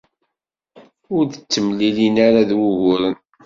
[1.15, 3.17] Ur d-ttemlilin ara d wuguren.